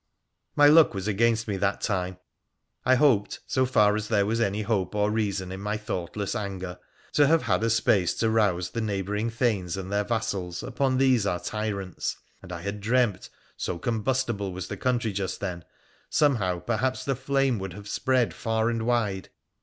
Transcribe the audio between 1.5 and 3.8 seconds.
that time. I hoped, so